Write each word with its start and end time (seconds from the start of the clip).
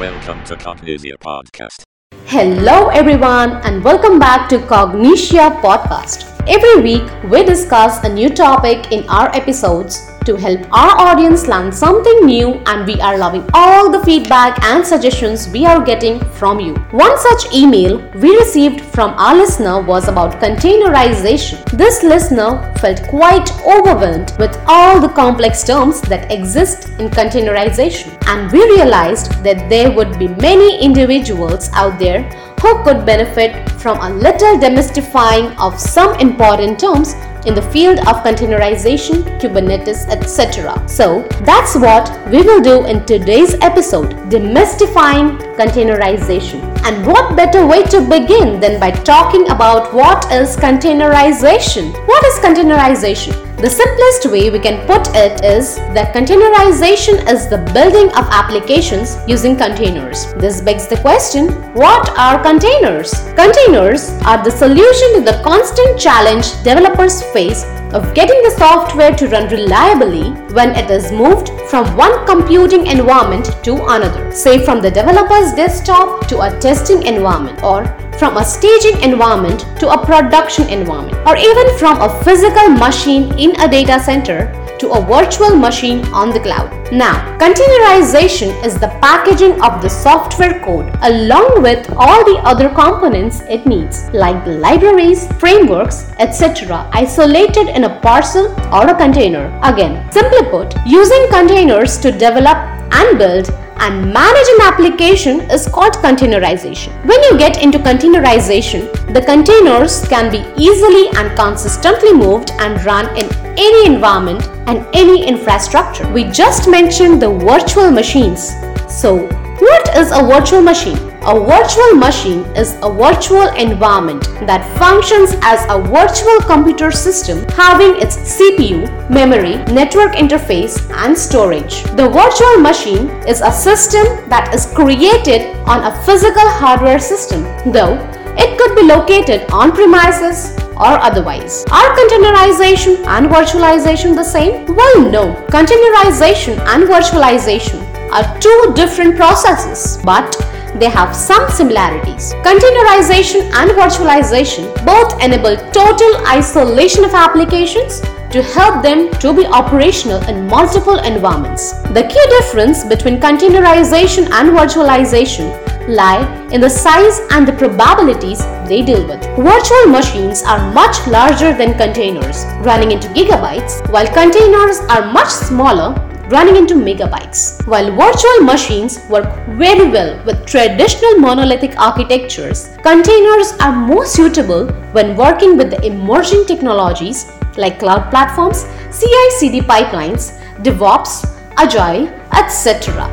Welcome 0.00 0.42
to 0.44 0.56
Cognixia 0.56 1.18
Podcast. 1.18 1.82
Hello, 2.24 2.88
everyone, 2.88 3.50
and 3.66 3.84
welcome 3.84 4.18
back 4.18 4.48
to 4.48 4.56
Cognixia 4.56 5.60
Podcast. 5.60 6.24
Every 6.48 6.80
week, 6.80 7.04
we 7.24 7.44
discuss 7.44 8.02
a 8.02 8.08
new 8.08 8.30
topic 8.30 8.92
in 8.92 9.06
our 9.10 9.28
episodes 9.36 10.09
to 10.24 10.36
help 10.36 10.60
our 10.72 10.98
audience 10.98 11.46
learn 11.46 11.72
something 11.72 12.26
new, 12.26 12.60
and 12.66 12.86
we 12.86 13.00
are 13.00 13.18
loving 13.18 13.48
all 13.54 13.90
the 13.90 14.04
feedback 14.04 14.62
and 14.64 14.86
suggestions 14.86 15.48
we 15.48 15.64
are 15.66 15.84
getting 15.84 16.20
from 16.30 16.60
you. 16.60 16.74
One 16.90 17.18
such 17.18 17.54
email 17.54 17.98
we 18.16 18.36
received 18.36 18.80
from 18.80 19.10
our 19.18 19.34
listener 19.34 19.80
was 19.80 20.08
about 20.08 20.40
containerization. 20.40 21.64
This 21.76 22.02
listener 22.02 22.72
felt 22.78 23.02
quite 23.08 23.50
overwhelmed 23.64 24.32
with 24.38 24.56
all 24.66 25.00
the 25.00 25.08
complex 25.08 25.64
terms 25.64 26.00
that 26.02 26.30
exist 26.30 26.88
in 26.98 27.08
containerization, 27.08 28.16
and 28.26 28.52
we 28.52 28.62
realized 28.64 29.42
that 29.44 29.68
there 29.68 29.90
would 29.90 30.18
be 30.18 30.28
many 30.28 30.82
individuals 30.82 31.70
out 31.72 31.98
there 31.98 32.22
who 32.60 32.84
could 32.84 33.06
benefit 33.06 33.70
from 33.80 33.98
a 34.00 34.10
little 34.10 34.58
demystifying 34.58 35.58
of 35.58 35.80
some 35.80 36.14
important 36.20 36.78
terms 36.78 37.14
in 37.46 37.54
the 37.54 37.62
field 37.62 37.98
of 38.00 38.22
containerization, 38.24 39.22
Kubernetes, 39.40 40.06
etc. 40.08 40.82
So, 40.88 41.22
that's 41.42 41.74
what 41.74 42.10
we 42.30 42.42
will 42.42 42.60
do 42.60 42.86
in 42.86 43.04
today's 43.06 43.54
episode 43.60 44.10
demystifying 44.30 45.38
containerization. 45.56 46.60
And 46.84 47.06
what 47.06 47.36
better 47.36 47.66
way 47.66 47.82
to 47.84 48.00
begin 48.00 48.60
than 48.60 48.80
by 48.80 48.90
talking 48.90 49.50
about 49.50 49.92
what 49.92 50.30
is 50.32 50.56
containerization? 50.56 51.92
What 52.06 52.24
is 52.24 52.38
containerization? 52.38 53.50
The 53.60 53.68
simplest 53.68 54.32
way 54.32 54.48
we 54.48 54.58
can 54.58 54.86
put 54.86 55.14
it 55.14 55.44
is 55.44 55.76
that 55.92 56.14
containerization 56.14 57.28
is 57.28 57.46
the 57.46 57.58
building 57.74 58.08
of 58.16 58.24
applications 58.32 59.18
using 59.28 59.54
containers. 59.54 60.32
This 60.40 60.62
begs 60.62 60.86
the 60.86 60.96
question 60.96 61.48
what 61.74 62.08
are 62.18 62.42
containers? 62.42 63.12
Containers 63.36 64.12
are 64.24 64.42
the 64.42 64.50
solution 64.50 65.08
to 65.16 65.20
the 65.20 65.42
constant 65.44 66.00
challenge 66.00 66.46
developers 66.64 67.20
face 67.32 67.64
of 67.92 68.14
getting 68.14 68.40
the 68.42 68.54
software 68.58 69.14
to 69.14 69.28
run 69.28 69.48
reliably 69.48 70.30
when 70.54 70.70
it 70.76 70.90
is 70.90 71.12
moved 71.12 71.50
from 71.68 71.96
one 71.96 72.26
computing 72.26 72.86
environment 72.86 73.46
to 73.64 73.74
another, 73.74 74.30
say 74.32 74.64
from 74.64 74.80
the 74.80 74.90
developer's 74.90 75.52
desktop 75.54 76.26
to 76.28 76.40
a 76.40 76.58
testing 76.60 77.02
environment 77.02 77.62
or 77.62 77.84
from 78.18 78.36
a 78.36 78.44
staging 78.44 79.00
environment 79.02 79.60
to 79.80 79.88
a 79.88 80.04
production 80.04 80.68
environment 80.68 81.16
or 81.26 81.36
even 81.36 81.78
from 81.78 82.00
a 82.00 82.22
physical 82.22 82.68
machine 82.68 83.32
in 83.38 83.58
a 83.60 83.68
data 83.68 83.98
center 83.98 84.52
to 84.80 84.90
a 84.92 85.04
virtual 85.04 85.54
machine 85.54 86.04
on 86.06 86.30
the 86.30 86.40
cloud. 86.40 86.70
Now, 86.90 87.38
containerization 87.38 88.64
is 88.64 88.74
the 88.74 88.88
packaging 89.00 89.62
of 89.62 89.80
the 89.82 89.88
software 89.88 90.58
code 90.60 90.90
along 91.02 91.62
with 91.62 91.88
all 91.96 92.24
the 92.24 92.40
other 92.44 92.68
components 92.70 93.42
it 93.48 93.66
needs, 93.66 94.08
like 94.12 94.44
the 94.44 94.52
libraries, 94.52 95.30
frameworks, 95.34 96.10
etc., 96.18 96.88
isolated 96.92 97.68
in 97.68 97.84
a 97.84 98.00
parcel 98.00 98.46
or 98.74 98.88
a 98.88 98.96
container. 98.96 99.46
Again, 99.62 100.10
simply 100.10 100.42
put, 100.50 100.74
using 100.86 101.28
containers 101.30 101.98
to 101.98 102.10
develop 102.10 102.79
and 102.92 103.18
build 103.18 103.50
and 103.80 104.12
manage 104.12 104.48
an 104.54 104.62
application 104.62 105.40
is 105.50 105.66
called 105.66 105.94
containerization. 105.94 106.92
When 107.06 107.22
you 107.24 107.38
get 107.38 107.62
into 107.62 107.78
containerization, 107.78 108.92
the 109.14 109.22
containers 109.22 110.06
can 110.08 110.30
be 110.30 110.44
easily 110.62 111.08
and 111.16 111.36
consistently 111.36 112.12
moved 112.12 112.50
and 112.58 112.82
run 112.84 113.06
in 113.16 113.28
any 113.58 113.86
environment 113.86 114.42
and 114.66 114.86
any 114.92 115.26
infrastructure. 115.26 116.10
We 116.12 116.24
just 116.24 116.68
mentioned 116.68 117.22
the 117.22 117.30
virtual 117.30 117.90
machines. 117.90 118.50
So, 118.88 119.26
what 119.58 119.96
is 119.96 120.12
a 120.12 120.22
virtual 120.22 120.62
machine? 120.62 121.09
A 121.30 121.38
virtual 121.38 121.94
machine 121.94 122.40
is 122.56 122.76
a 122.82 122.90
virtual 122.90 123.46
environment 123.54 124.24
that 124.48 124.66
functions 124.76 125.36
as 125.42 125.64
a 125.70 125.78
virtual 125.78 126.40
computer 126.40 126.90
system 126.90 127.48
having 127.50 127.94
its 128.02 128.16
CPU, 128.16 128.90
memory, 129.08 129.58
network 129.72 130.14
interface, 130.16 130.74
and 130.90 131.16
storage. 131.16 131.84
The 131.94 132.08
virtual 132.08 132.56
machine 132.60 133.10
is 133.28 133.42
a 133.42 133.52
system 133.52 134.28
that 134.28 134.52
is 134.52 134.66
created 134.74 135.54
on 135.70 135.84
a 135.84 136.02
physical 136.02 136.48
hardware 136.58 136.98
system, 136.98 137.44
though 137.70 137.94
it 138.36 138.58
could 138.58 138.74
be 138.74 138.82
located 138.82 139.48
on 139.52 139.70
premises 139.70 140.58
or 140.72 140.98
otherwise. 140.98 141.64
Are 141.70 141.94
containerization 141.94 143.06
and 143.06 143.28
virtualization 143.28 144.16
the 144.16 144.24
same? 144.24 144.66
Well, 144.66 145.08
no. 145.08 145.46
Containerization 145.46 146.58
and 146.74 146.88
virtualization 146.90 147.78
are 148.10 148.26
two 148.40 148.72
different 148.74 149.14
processes, 149.14 150.02
but 150.02 150.34
they 150.78 150.88
have 150.88 151.14
some 151.14 151.48
similarities. 151.50 152.34
Containerization 152.44 153.50
and 153.54 153.70
virtualization 153.72 154.64
both 154.84 155.20
enable 155.22 155.56
total 155.72 156.26
isolation 156.26 157.04
of 157.04 157.14
applications 157.14 158.00
to 158.30 158.42
help 158.42 158.82
them 158.82 159.10
to 159.18 159.34
be 159.34 159.44
operational 159.46 160.22
in 160.28 160.46
multiple 160.46 160.98
environments. 160.98 161.72
The 161.98 162.06
key 162.08 162.26
difference 162.38 162.84
between 162.84 163.20
containerization 163.20 164.30
and 164.30 164.50
virtualization 164.50 165.50
lie 165.88 166.22
in 166.52 166.60
the 166.60 166.70
size 166.70 167.20
and 167.32 167.46
the 167.46 167.52
probabilities 167.52 168.38
they 168.68 168.82
deal 168.82 169.04
with. 169.06 169.20
Virtual 169.36 169.86
machines 169.88 170.42
are 170.44 170.72
much 170.72 171.04
larger 171.08 171.52
than 171.52 171.76
containers, 171.76 172.44
running 172.60 172.92
into 172.92 173.08
gigabytes, 173.08 173.88
while 173.90 174.06
containers 174.06 174.78
are 174.88 175.10
much 175.12 175.28
smaller, 175.28 175.94
running 176.30 176.56
into 176.56 176.74
megabytes. 176.74 177.66
While 177.66 177.90
virtual 177.96 178.44
machines 178.44 179.00
work 179.08 179.28
very 179.58 179.90
well 179.90 180.24
with 180.24 180.46
traditional 180.46 181.16
monolithic 181.18 181.76
architectures, 181.76 182.68
containers 182.82 183.52
are 183.60 183.74
more 183.74 184.06
suitable 184.06 184.68
when 184.92 185.16
working 185.16 185.56
with 185.56 185.70
the 185.70 185.84
emerging 185.84 186.46
technologies 186.46 187.32
like 187.56 187.80
cloud 187.80 188.10
platforms, 188.10 188.64
CI 188.96 189.30
CD 189.38 189.60
pipelines, 189.60 190.38
DevOps, 190.62 191.26
Agile, 191.56 192.06
etc. 192.32 193.08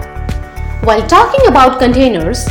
While 0.84 1.06
talking 1.08 1.48
about 1.48 1.80
containers, 1.80 2.48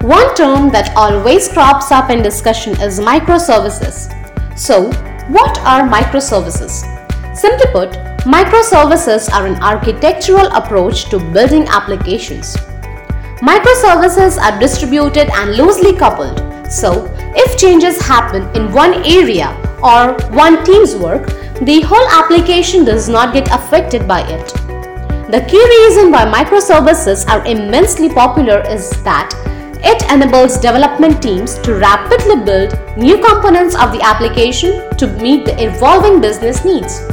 one 0.00 0.34
term 0.34 0.70
that 0.70 0.96
always 0.96 1.48
crops 1.48 1.92
up 1.92 2.08
in 2.10 2.22
discussion 2.22 2.72
is 2.80 3.00
microservices. 3.00 4.12
So, 4.58 4.90
what 5.28 5.58
are 5.60 5.86
microservices? 5.86 6.84
Simply 7.36 7.66
put, 7.72 8.15
microservices 8.26 9.32
are 9.32 9.46
an 9.46 9.54
architectural 9.62 10.46
approach 10.46 11.04
to 11.10 11.18
building 11.32 11.64
applications. 11.68 12.56
Microservices 13.38 14.36
are 14.36 14.58
distributed 14.58 15.30
and 15.32 15.54
loosely 15.54 15.94
coupled, 15.96 16.36
so 16.68 17.08
if 17.36 17.56
changes 17.56 18.02
happen 18.02 18.42
in 18.56 18.72
one 18.72 18.94
area 19.06 19.54
or 19.80 20.16
one 20.34 20.64
team's 20.64 20.96
work, 20.96 21.28
the 21.62 21.82
whole 21.82 22.08
application 22.08 22.84
does 22.84 23.08
not 23.08 23.32
get 23.32 23.48
affected 23.52 24.08
by 24.08 24.22
it. 24.22 24.48
The 25.30 25.46
key 25.48 25.64
reason 25.78 26.10
why 26.10 26.24
microservices 26.24 27.28
are 27.28 27.46
immensely 27.46 28.08
popular 28.08 28.60
is 28.66 28.90
that 29.04 29.30
it 29.84 30.02
enables 30.10 30.56
development 30.58 31.22
teams 31.22 31.58
to 31.60 31.76
rapidly 31.76 32.42
build 32.44 32.74
new 32.96 33.22
components 33.24 33.76
of 33.76 33.92
the 33.92 34.02
application 34.02 34.90
to 34.96 35.06
meet 35.22 35.44
the 35.44 35.54
evolving 35.64 36.20
business 36.20 36.64
needs. 36.64 37.06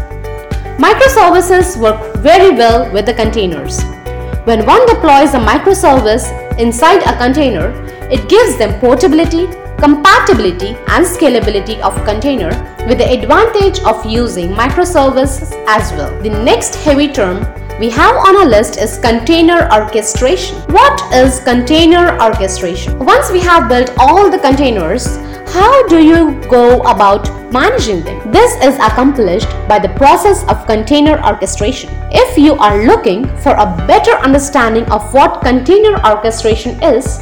Microservices 0.77 1.77
work 1.77 2.15
very 2.17 2.49
well 2.55 2.91
with 2.91 3.05
the 3.05 3.13
containers. 3.13 3.83
When 4.45 4.65
one 4.65 4.83
deploys 4.87 5.35
a 5.35 5.39
microservice 5.39 6.25
inside 6.57 7.03
a 7.03 7.15
container, 7.17 7.69
it 8.09 8.27
gives 8.27 8.57
them 8.57 8.79
portability, 8.79 9.45
compatibility 9.77 10.69
and 10.87 11.05
scalability 11.05 11.79
of 11.81 11.93
container 12.05 12.49
with 12.87 12.97
the 12.97 13.07
advantage 13.07 13.81
of 13.83 14.03
using 14.03 14.49
microservices 14.49 15.53
as 15.67 15.91
well. 15.91 16.11
The 16.23 16.29
next 16.29 16.73
heavy 16.75 17.07
term 17.07 17.45
we 17.79 17.91
have 17.91 18.15
on 18.15 18.35
our 18.37 18.45
list 18.45 18.77
is 18.77 18.97
container 18.97 19.69
orchestration. 19.71 20.57
What 20.73 21.13
is 21.13 21.39
container 21.39 22.19
orchestration? 22.19 22.97
Once 22.97 23.31
we 23.31 23.41
have 23.41 23.69
built 23.69 23.91
all 23.99 24.31
the 24.31 24.39
containers, 24.39 25.05
how 25.53 25.87
do 25.87 26.03
you 26.03 26.41
go 26.49 26.79
about 26.81 27.29
managing 27.53 28.03
them? 28.03 28.31
This 28.31 28.53
is 28.63 28.75
accomplished 28.75 29.47
by 29.67 29.77
the 29.77 29.89
process 29.89 30.43
of 30.47 30.65
container 30.65 31.23
orchestration. 31.23 31.91
If 32.11 32.39
you 32.39 32.55
are 32.55 32.83
looking 32.85 33.25
for 33.37 33.51
a 33.51 33.67
better 33.85 34.13
understanding 34.13 34.85
of 34.91 35.13
what 35.13 35.41
container 35.41 36.03
orchestration 36.03 36.81
is, 36.81 37.21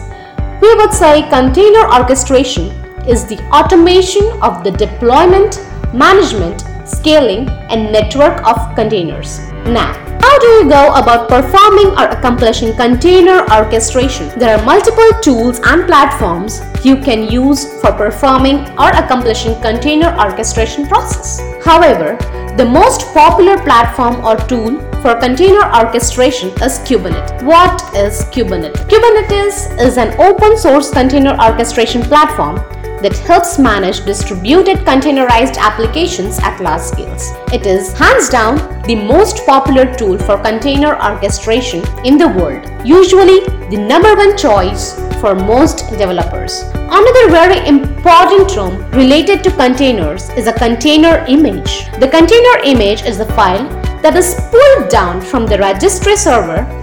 we 0.62 0.74
would 0.76 0.94
say 0.94 1.28
container 1.30 1.86
orchestration 1.92 2.68
is 3.06 3.26
the 3.26 3.40
automation 3.52 4.24
of 4.42 4.64
the 4.64 4.72
deployment, 4.72 5.60
management, 5.94 6.64
scaling, 6.88 7.50
and 7.70 7.92
network 7.92 8.48
of 8.48 8.76
containers. 8.76 9.40
Now, 9.66 10.01
how 10.22 10.40
do 10.40 10.48
you 10.48 10.64
go 10.70 10.94
about 10.94 11.28
performing 11.28 11.88
or 11.98 12.06
accomplishing 12.16 12.76
container 12.76 13.46
orchestration? 13.52 14.30
There 14.38 14.56
are 14.56 14.64
multiple 14.64 15.10
tools 15.22 15.60
and 15.64 15.88
platforms 15.88 16.62
you 16.86 16.98
can 16.98 17.24
use 17.32 17.66
for 17.82 17.92
performing 17.92 18.58
or 18.78 18.90
accomplishing 18.90 19.60
container 19.62 20.16
orchestration 20.20 20.88
process. 20.88 21.40
However, 21.66 22.18
the 22.58 22.66
most 22.66 23.14
popular 23.14 23.58
platform 23.58 24.24
or 24.24 24.38
tool 24.48 24.80
for 25.02 25.16
container 25.16 25.66
orchestration 25.74 26.50
is 26.62 26.78
Kubernetes. 26.80 27.42
What 27.44 27.82
is 27.96 28.26
Kubernetes? 28.26 28.86
Kubernetes 28.92 29.80
is 29.80 29.98
an 29.98 30.14
open 30.20 30.58
source 30.58 30.92
container 30.92 31.36
orchestration 31.42 32.04
platform 32.04 32.58
that 33.02 33.18
helps 33.18 33.58
manage 33.60 34.06
distributed 34.06 34.78
containerized 34.80 35.58
applications 35.58 36.40
at 36.40 36.60
large 36.62 36.82
scales. 36.82 37.32
It 37.54 37.66
is 37.66 37.94
hands 37.94 38.30
down 38.30 38.58
the 38.84 38.96
most 38.96 39.46
popular 39.46 39.94
tool 39.96 40.18
for 40.18 40.38
container 40.38 40.96
orchestration 41.02 41.84
in 42.06 42.18
the 42.18 42.28
world, 42.28 42.66
usually 42.86 43.42
the 43.70 43.78
number 43.78 44.16
one 44.16 44.38
choice 44.38 44.94
for 45.22 45.36
most 45.36 45.90
developers. 45.90 46.64
Another 46.74 47.30
very 47.30 47.68
important 47.68 48.50
term 48.50 48.90
related 48.92 49.44
to 49.44 49.52
containers 49.52 50.30
is 50.32 50.48
a 50.48 50.54
container 50.54 51.26
image. 51.28 51.86
The 52.00 52.10
container 52.10 52.58
image 52.66 53.04
is 53.04 53.20
a 53.20 53.26
file 53.34 53.70
that 54.02 54.16
is 54.16 54.36
pulled 54.50 54.90
down 54.90 55.22
from 55.22 55.46
the 55.46 55.60
registry 55.60 56.16
server 56.16 56.81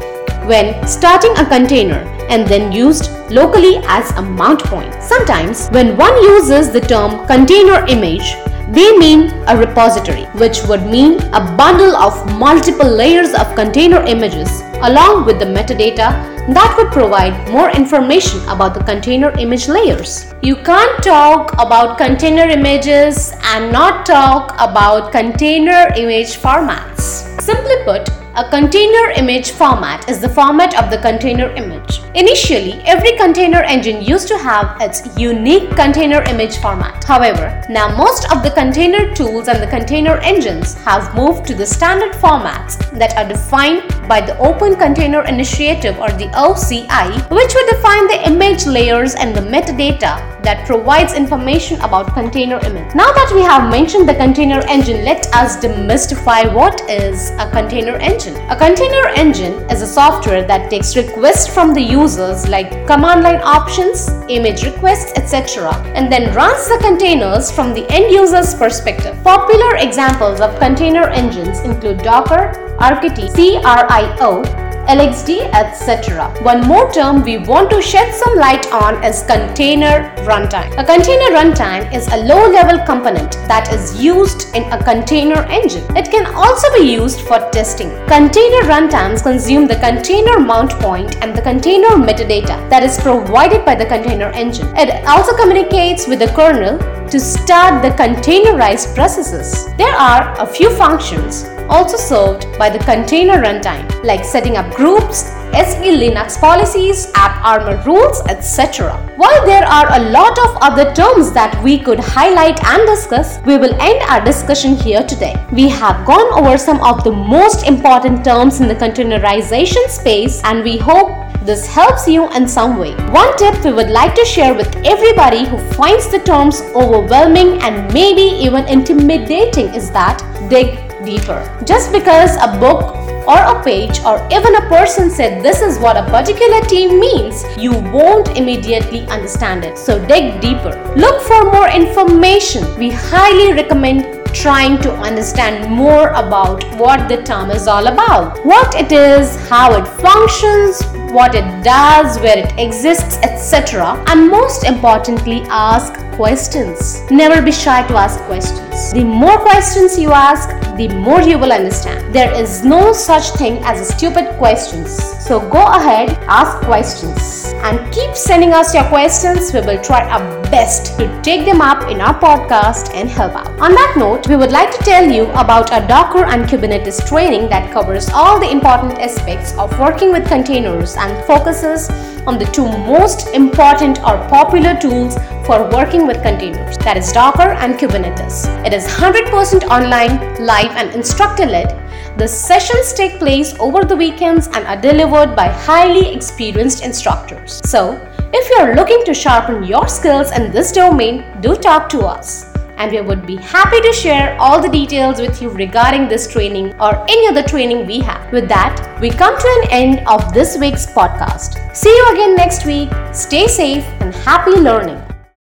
when 0.49 0.87
starting 0.89 1.37
a 1.37 1.45
container 1.45 2.01
and 2.31 2.47
then 2.49 2.73
used 2.73 3.11
locally 3.31 3.77
as 3.87 4.11
a 4.13 4.23
mount 4.23 4.65
point. 4.65 4.93
Sometimes, 5.03 5.69
when 5.69 5.97
one 5.97 6.17
uses 6.23 6.73
the 6.73 6.81
term 6.81 7.27
container 7.27 7.85
image, 7.87 8.35
they 8.71 8.97
mean 8.99 9.31
a 9.47 9.57
repository, 9.57 10.25
which 10.41 10.63
would 10.65 10.85
mean 10.87 11.21
a 11.35 11.55
bundle 11.57 11.95
of 11.97 12.39
multiple 12.39 12.89
layers 12.89 13.33
of 13.35 13.55
container 13.55 14.03
images 14.05 14.63
along 14.83 15.27
with 15.27 15.39
the 15.39 15.45
metadata 15.45 16.09
that 16.55 16.75
would 16.79 16.91
provide 16.93 17.35
more 17.51 17.71
information 17.71 18.41
about 18.49 18.73
the 18.73 18.81
container 18.85 19.31
image 19.39 19.69
layers. 19.69 20.33
You 20.43 20.57
can't 20.57 21.03
talk 21.03 21.53
about 21.55 21.99
container 21.99 22.45
images 22.45 23.35
and 23.43 23.71
not 23.71 24.07
talk 24.07 24.55
about 24.59 25.13
container 25.13 25.89
image 25.97 26.37
formats. 26.37 27.01
Simply 27.41 27.77
put, 27.85 28.09
a 28.39 28.49
container 28.51 29.11
image 29.17 29.51
format 29.51 30.09
is 30.09 30.21
the 30.21 30.29
format 30.29 30.81
of 30.81 30.93
the 30.93 30.99
container 30.99 31.49
image. 31.57 32.01
Initially, 32.15 32.75
every 32.87 33.17
container 33.17 33.65
engine 33.65 34.01
used 34.01 34.29
to 34.29 34.39
have 34.39 34.81
its 34.81 35.19
unique 35.19 35.69
container 35.75 36.23
image 36.23 36.59
format. 36.59 37.03
However, 37.03 37.61
now 37.69 37.89
most 37.97 38.31
of 38.31 38.45
the 38.45 38.53
container 38.53 39.13
tools 39.13 39.49
and 39.49 39.61
the 39.61 39.67
container 39.67 40.19
engines 40.19 40.75
have 40.85 41.17
moved 41.17 41.47
to 41.49 41.55
the 41.57 41.67
standard 41.67 42.13
formats 42.13 42.79
that 42.97 43.17
are 43.17 43.27
defined 43.27 43.83
by 44.07 44.21
the 44.21 44.39
Open 44.39 44.77
Container 44.77 45.25
Initiative 45.25 45.99
or 45.99 46.11
the 46.11 46.31
OCI, 46.47 47.09
which 47.31 47.55
would 47.55 47.67
define 47.67 48.07
the 48.07 48.23
image 48.25 48.67
layers 48.67 49.17
and 49.17 49.35
the 49.35 49.41
metadata 49.41 50.38
that 50.49 50.67
provides 50.67 51.13
information 51.13 51.79
about 51.87 52.15
container 52.15 52.59
image. 52.65 52.95
Now 52.95 53.11
that 53.19 53.31
we 53.35 53.43
have 53.43 53.71
mentioned 53.71 54.09
the 54.09 54.15
container 54.15 54.61
engine, 54.77 55.05
let 55.05 55.27
us 55.35 55.59
demystify 55.59 56.41
what 56.55 56.81
is 56.89 57.33
a 57.33 57.51
container 57.51 57.97
engine. 57.97 58.35
A 58.49 58.57
container 58.57 59.09
engine 59.25 59.55
is 59.71 59.83
a 59.83 59.87
software 59.87 60.47
that 60.47 60.71
takes 60.71 60.97
requests 60.97 61.47
from 61.47 61.75
the 61.75 61.83
users 61.83 62.49
like 62.49 62.71
command 62.87 63.25
line 63.25 63.43
options, 63.43 64.09
image 64.29 64.65
requests, 64.65 65.13
etc. 65.19 65.75
and 65.95 66.11
then 66.11 66.35
runs 66.35 66.67
the 66.67 66.79
containers 66.81 67.51
from 67.51 67.75
the 67.75 67.85
end 67.91 68.11
user's 68.11 68.55
perspective. 68.55 69.15
Popular 69.23 69.77
examples 69.77 70.41
of 70.41 70.59
container 70.59 71.09
engines 71.11 71.61
include 71.61 71.99
Docker, 71.99 72.43
RKT, 72.79 73.35
CRI-O, 73.37 74.68
LXD, 74.89 75.53
etc. 75.53 76.31
One 76.41 76.67
more 76.67 76.91
term 76.91 77.23
we 77.23 77.37
want 77.37 77.69
to 77.71 77.83
shed 77.83 78.15
some 78.15 78.37
light 78.37 78.73
on 78.73 79.05
is 79.05 79.23
container 79.23 80.11
runtime. 80.25 80.73
A 80.79 80.85
container 80.85 81.31
runtime 81.37 81.93
is 81.95 82.09
a 82.09 82.25
low-level 82.25 82.87
component 82.87 83.33
that 83.49 83.71
is 83.71 84.03
used 84.03 84.55
in 84.55 84.63
a 84.73 84.83
container 84.83 85.43
engine. 85.51 85.85
It 85.95 86.11
can 86.11 86.25
also 86.35 86.73
be 86.73 86.91
used 86.91 87.21
for 87.21 87.39
testing. 87.51 87.91
Container 88.07 88.63
runtimes 88.63 89.23
consume 89.23 89.67
the 89.67 89.77
container 89.77 90.41
mount 90.41 90.71
point 90.81 91.23
and 91.23 91.37
the 91.37 91.43
container 91.43 91.91
metadata 91.91 92.57
that 92.71 92.83
is 92.83 92.99
provided 92.99 93.67
by 93.67 93.75
the 93.75 93.85
container 93.85 94.31
engine. 94.31 94.75
It 94.75 95.07
also 95.07 95.37
communicates 95.37 96.09
with 96.09 96.21
the 96.21 96.29
kernel 96.29 96.79
to 97.09 97.21
start 97.21 97.83
the 97.83 97.91
containerized 97.91 98.95
processes. 98.95 99.67
There 99.77 99.95
are 99.95 100.35
a 100.41 100.47
few 100.47 100.71
functions 100.77 101.45
also 101.69 101.97
served 101.97 102.47
by 102.59 102.71
the 102.71 102.79
container 102.81 103.43
runtime, 103.43 103.87
like 104.05 104.25
setting 104.25 104.57
up 104.57 104.75
groups, 104.75 105.25
SELinux 105.53 106.39
policies, 106.39 107.11
AppArmor 107.13 107.85
rules, 107.85 108.21
etc. 108.29 108.97
While 109.17 109.47
there 109.47 109.65
are 109.65 109.89
a 109.93 110.11
lot 110.11 110.39
of 110.39 110.57
other 110.61 110.93
terms 110.95 111.33
that 111.33 111.63
we 111.63 111.79
could 111.79 111.99
highlight 111.99 112.63
and 112.65 112.87
discuss, 112.87 113.41
we 113.47 113.57
will 113.59 113.75
end 113.81 114.03
our 114.09 114.25
discussion 114.25 114.77
here 114.77 115.03
today. 115.03 115.35
We 115.53 115.69
have 115.69 116.07
gone 116.07 116.39
over 116.39 116.59
some 116.59 116.81
of 116.83 117.03
the 117.05 117.13
most 117.13 117.67
important 117.67 118.25
terms 118.25 118.61
in 118.61 118.69
the 118.69 118.75
containerization 118.75 119.89
space 119.89 120.43
and 120.45 120.63
we 120.63 120.77
hope 120.77 121.11
this 121.43 121.67
helps 121.67 122.07
you 122.07 122.31
in 122.33 122.47
some 122.47 122.77
way. 122.77 122.95
One 123.11 123.35
tip 123.39 123.65
we 123.65 123.73
would 123.73 123.89
like 123.91 124.15
to 124.17 124.25
share 124.25 124.55
with 124.55 124.75
everybody 124.85 125.47
who 125.47 125.59
finds 125.73 126.11
the 126.11 126.19
terms 126.19 126.61
overwhelming 126.75 127.63
and 127.63 127.93
maybe 127.95 128.21
even 128.21 128.69
intimidating 128.69 129.75
is 129.75 129.91
that 129.93 130.19
dig 130.51 130.88
deeper. 131.05 131.41
Just 131.65 131.93
because 131.93 132.37
a 132.37 132.59
book 132.59 132.95
or 133.29 133.39
a 133.39 133.63
page 133.63 134.01
or 134.05 134.27
even 134.33 134.55
a 134.57 134.69
person 134.69 135.11
said 135.11 135.43
this 135.43 135.61
is 135.61 135.79
what 135.79 135.97
a 135.97 136.05
particular 136.05 136.61
team 136.63 136.99
means, 136.99 137.45
you 137.59 137.73
won't 137.73 138.37
immediately 138.37 139.07
understand 139.09 139.65
it. 139.65 139.77
So 139.77 140.05
dig 140.07 140.41
deeper. 140.41 140.73
Look 140.97 141.23
for 141.23 141.45
more 141.53 141.69
information. 141.69 142.65
We 142.79 142.91
highly 142.91 143.53
recommend 143.53 144.19
trying 144.35 144.81
to 144.83 144.93
understand 144.97 145.71
more 145.71 146.09
about 146.11 146.63
what 146.77 147.09
the 147.09 147.23
term 147.23 147.51
is 147.51 147.67
all 147.67 147.87
about, 147.87 148.45
what 148.45 148.75
it 148.75 148.93
is, 148.93 149.37
how 149.49 149.75
it 149.75 149.87
functions, 150.01 150.83
what 151.13 151.35
it 151.35 151.65
does, 151.65 152.19
where 152.21 152.39
it 152.39 152.53
exists, 152.59 153.17
etc. 153.19 154.03
And 154.09 154.31
most 154.31 154.65
importantly, 154.65 155.43
ask 155.49 155.95
questions. 156.19 157.01
Never 157.13 157.41
be 157.41 157.53
shy 157.53 157.87
to 157.87 157.95
ask 157.95 158.19
questions. 158.23 158.93
The 158.93 159.05
more 159.05 159.39
questions 159.39 159.97
you 159.97 160.11
ask, 160.11 160.49
the 160.77 160.89
more 160.89 161.23
you 161.23 161.39
will 161.39 161.53
understand. 161.53 162.13
There 162.13 162.33
is 162.35 162.65
no 162.65 162.93
such 162.93 163.31
thing 163.39 163.63
as 163.63 163.89
stupid 163.95 164.27
questions. 164.37 164.91
So 165.29 165.39
go 165.39 165.65
ahead, 165.79 166.11
ask 166.27 166.59
questions 166.67 167.39
and 167.63 167.93
keep 167.93 168.17
sending 168.17 168.53
us 168.53 168.75
your 168.75 168.85
questions. 168.85 169.53
We 169.53 169.61
will 169.61 169.81
try 169.81 170.09
our 170.09 170.25
best 170.51 170.99
to 170.99 171.07
take 171.23 171.45
them 171.45 171.61
up 171.61 171.89
in 171.89 172.01
our 172.01 172.19
podcast 172.19 172.93
and 172.95 173.09
help 173.09 173.35
out. 173.35 173.49
On 173.61 173.73
that 173.81 173.95
note, 173.97 174.27
we 174.29 174.35
would 174.35 174.51
like 174.51 174.73
to 174.77 174.79
tell 174.79 175.09
you 175.09 175.25
about 175.43 175.73
our 175.73 175.87
Docker 175.87 176.25
and 176.25 176.49
Kubernetes 176.49 177.07
training 177.07 177.49
that 177.51 177.73
covers 177.73 178.09
all 178.11 178.41
the 178.41 178.51
important 178.51 178.99
aspects 178.99 179.57
of 179.57 179.79
working 179.79 180.11
with 180.11 180.27
containers 180.27 180.97
and 180.97 181.25
focuses 181.27 181.91
on 182.27 182.39
the 182.39 182.47
two 182.47 182.67
most 182.67 183.29
important 183.29 183.99
or 184.01 184.19
popular 184.29 184.75
tools 184.81 185.17
for 185.49 185.67
working 185.71 186.07
with 186.07 186.23
containers 186.23 186.77
that 186.85 186.99
is 186.99 187.11
Docker 187.11 187.53
and 187.65 187.79
Kubernetes. 187.79 188.37
It 188.67 188.75
is 188.75 188.87
100% 188.87 189.65
online, 189.77 190.45
live, 190.45 190.73
and 190.77 190.95
instructor 190.95 191.47
led 191.47 191.71
the 192.19 192.29
sessions 192.29 192.93
take 192.93 193.19
place 193.19 193.55
over 193.59 193.83
the 193.83 193.97
weekends 193.97 194.49
and 194.49 194.67
are 194.67 194.79
delivered 194.79 195.35
by 195.35 195.49
highly 195.49 196.13
experienced 196.15 196.85
instructors. 196.85 197.63
So, 197.65 197.97
if 198.35 198.51
you're 198.51 198.75
looking 198.75 199.05
to 199.07 199.15
sharpen 199.15 199.65
your 199.65 199.89
skills 199.89 200.33
in 200.33 200.53
this 200.53 200.71
domain, 200.71 201.25
do 201.41 201.57
talk 201.57 201.89
to 201.91 202.01
us. 202.01 202.53
And 202.77 202.93
we 202.93 203.01
would 203.01 203.25
be 203.27 203.37
happy 203.37 203.81
to 203.81 203.93
share 203.93 204.37
all 204.39 204.61
the 204.61 204.69
details 204.69 205.19
with 205.19 205.41
you 205.41 205.49
regarding 205.49 206.09
this 206.09 206.31
training 206.31 206.75
or 206.79 206.95
any 207.09 207.27
other 207.29 207.43
training 207.43 207.87
we 207.87 208.01
have. 208.01 208.31
With 208.33 208.49
that, 208.49 209.01
we 209.01 209.11
come 209.11 209.39
to 209.39 209.61
an 209.63 209.71
end 209.71 210.09
of 210.09 210.35
this 210.35 210.59
week's 210.59 210.87
podcast. 210.87 211.75
See 211.75 211.89
you 211.89 212.13
again 212.13 212.35
next 212.37 212.67
week. 212.67 212.91
Stay 213.15 213.47
safe 213.47 213.85
and 214.01 214.15
happy 214.15 214.51
learning. 214.51 215.08